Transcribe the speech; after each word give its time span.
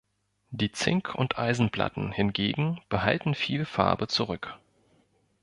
Die 0.49 0.71
Zink- 0.71 1.13
und 1.13 1.37
Eisenplatten 1.37 2.11
hingegen 2.11 2.81
behalten 2.89 3.35
viel 3.35 3.65
Farbe 3.65 4.07
zurück. 4.07 4.57